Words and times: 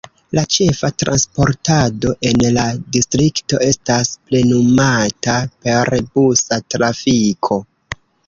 La 0.37 0.43
ĉefa 0.53 0.87
transportado 1.01 2.13
en 2.29 2.45
la 2.55 2.63
distrikto 2.95 3.59
estas 3.67 4.11
plenumata 4.31 5.37
per 5.67 5.93
busa 6.17 6.59
trafiko. 6.77 7.63